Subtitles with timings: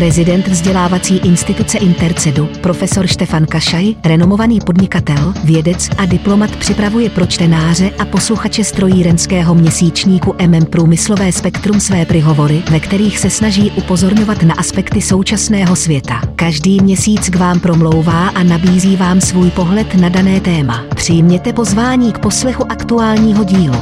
[0.00, 7.90] Prezident vzdělávací instituce Intercedu, profesor Štefan Kašaj, renomovaný podnikatel, vědec a diplomat připravuje pro čtenáře
[7.98, 14.54] a posluchače strojírenského měsíčníku MM Průmyslové spektrum své prihovory, ve kterých se snaží upozorňovat na
[14.54, 16.20] aspekty současného světa.
[16.36, 20.84] Každý měsíc k vám promlouvá a nabízí vám svůj pohled na dané téma.
[20.94, 23.76] Přijměte pozvání k poslechu aktuálního dílu.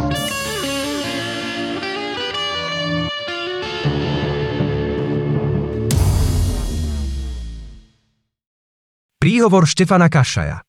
[9.19, 10.63] Príhovor Štefana Kašaja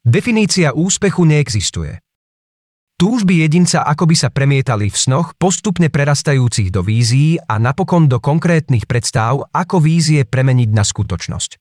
[0.00, 2.00] Definícia úspechu neexistuje.
[2.96, 8.88] Túžby jedinca akoby sa premietali v snoch, postupne prerastajúcich do vízií a napokon do konkrétnych
[8.88, 11.60] predstav, ako vízie premeniť na skutočnosť.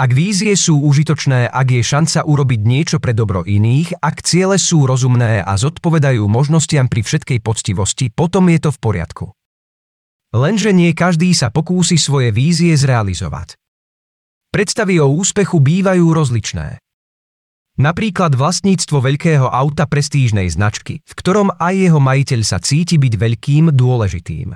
[0.00, 4.88] Ak vízie sú užitočné, ak je šanca urobiť niečo pre dobro iných, ak ciele sú
[4.88, 9.36] rozumné a zodpovedajú možnostiam pri všetkej poctivosti, potom je to v poriadku.
[10.32, 13.60] Lenže nie každý sa pokúsi svoje vízie zrealizovať.
[14.54, 16.78] Predstavy o úspechu bývajú rozličné.
[17.74, 23.74] Napríklad vlastníctvo veľkého auta prestížnej značky, v ktorom aj jeho majiteľ sa cíti byť veľkým
[23.74, 24.54] dôležitým.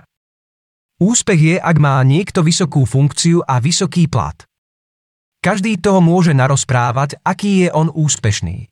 [1.02, 4.38] Úspech je, ak má niekto vysokú funkciu a vysoký plat.
[5.42, 8.70] Každý toho môže narozprávať, aký je on úspešný.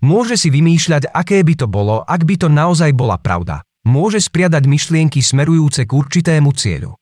[0.00, 3.60] Môže si vymýšľať, aké by to bolo, ak by to naozaj bola pravda.
[3.84, 6.96] Môže spriadať myšlienky smerujúce k určitému cieľu.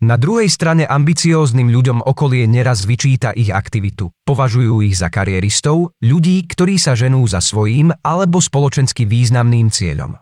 [0.00, 6.48] Na druhej strane ambicióznym ľuďom okolie neraz vyčíta ich aktivitu, považujú ich za karieristov, ľudí,
[6.48, 10.16] ktorí sa ženú za svojím alebo spoločensky významným cieľom.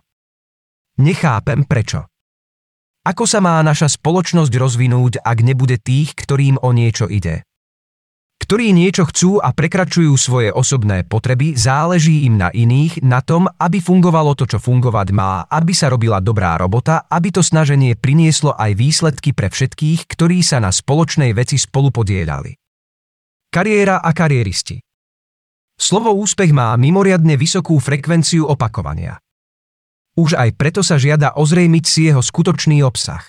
[0.99, 2.11] Nechápem prečo.
[3.07, 7.47] Ako sa má naša spoločnosť rozvinúť, ak nebude tých, ktorým o niečo ide?
[8.49, 13.77] Ktorí niečo chcú a prekračujú svoje osobné potreby, záleží im na iných, na tom, aby
[13.77, 18.73] fungovalo to, čo fungovať má, aby sa robila dobrá robota, aby to snaženie prinieslo aj
[18.73, 22.57] výsledky pre všetkých, ktorí sa na spoločnej veci spolu podielali.
[23.53, 24.81] Kariéra a kariéristi
[25.77, 29.21] Slovo úspech má mimoriadne vysokú frekvenciu opakovania.
[30.17, 33.29] Už aj preto sa žiada ozrejmiť si jeho skutočný obsah.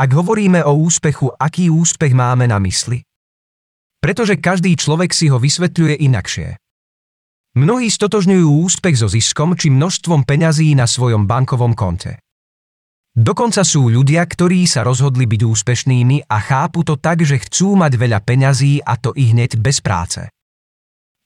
[0.00, 3.05] Ak hovoríme o úspechu, aký úspech máme na mysli?
[4.00, 6.56] Pretože každý človek si ho vysvetľuje inakšie.
[7.56, 12.20] Mnohí stotožňujú úspech so ziskom či množstvom peňazí na svojom bankovom konte.
[13.16, 17.96] Dokonca sú ľudia, ktorí sa rozhodli byť úspešnými a chápu to tak, že chcú mať
[17.96, 20.28] veľa peňazí a to i hneď bez práce.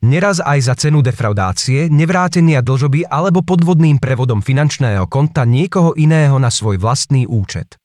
[0.07, 6.55] Neraz aj za cenu defraudácie, nevrátenia dlžoby alebo podvodným prevodom finančného konta niekoho iného na
[6.55, 7.80] svoj vlastný účet.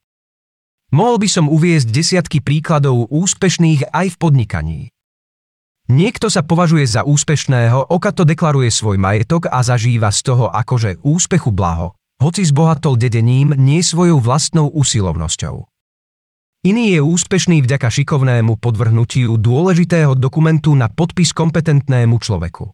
[0.96, 4.82] Mohol by som uviezť desiatky príkladov úspešných aj v podnikaní.
[5.92, 11.52] Niekto sa považuje za úspešného, okato deklaruje svoj majetok a zažíva z toho akože úspechu
[11.52, 15.68] blaho, hoci zbohatol dedením nie svojou vlastnou usilovnosťou.
[16.64, 22.72] Iný je úspešný vďaka šikovnému podvrhnutiu dôležitého dokumentu na podpis kompetentnému človeku.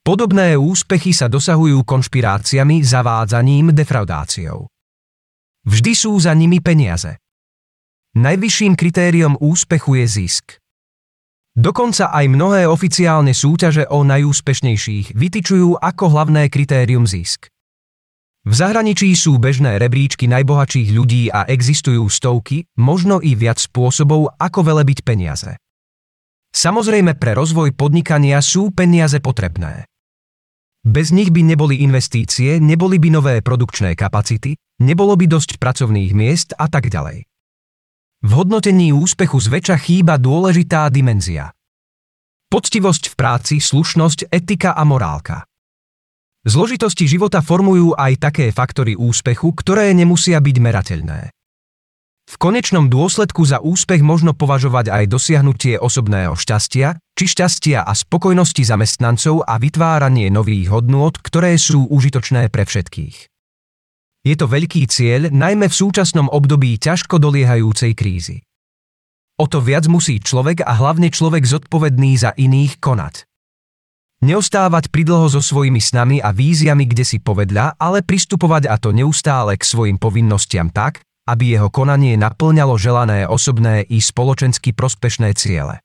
[0.00, 4.64] Podobné úspechy sa dosahujú konšpiráciami, zavádzaním, defraudáciou.
[5.66, 7.18] Vždy sú za nimi peniaze.
[8.14, 10.46] Najvyšším kritériom úspechu je zisk.
[11.58, 17.50] Dokonca aj mnohé oficiálne súťaže o najúspešnejších vytyčujú ako hlavné kritérium zisk.
[18.46, 24.60] V zahraničí sú bežné rebríčky najbohatších ľudí a existujú stovky, možno i viac spôsobov, ako
[24.64, 25.58] velebiť peniaze.
[26.54, 29.84] Samozrejme pre rozvoj podnikania sú peniaze potrebné.
[30.88, 36.56] Bez nich by neboli investície, neboli by nové produkčné kapacity, nebolo by dosť pracovných miest
[36.56, 37.28] a tak ďalej.
[38.24, 41.52] V hodnotení úspechu zväčša chýba dôležitá dimenzia.
[42.48, 45.44] Poctivosť v práci, slušnosť, etika a morálka.
[46.48, 51.20] Zložitosti života formujú aj také faktory úspechu, ktoré nemusia byť merateľné.
[52.28, 58.68] V konečnom dôsledku za úspech možno považovať aj dosiahnutie osobného šťastia, či šťastia a spokojnosti
[58.68, 63.16] zamestnancov a vytváranie nových hodnôt, ktoré sú užitočné pre všetkých.
[64.28, 68.44] Je to veľký cieľ, najmä v súčasnom období ťažko doliehajúcej krízy.
[69.40, 73.24] O to viac musí človek a hlavne človek zodpovedný za iných konať.
[74.20, 79.56] Neostávať pridlho so svojimi snami a víziami kde si povedľa, ale pristupovať a to neustále
[79.56, 85.84] k svojim povinnostiam tak, aby jeho konanie naplňalo želané osobné i spoločensky prospešné ciele.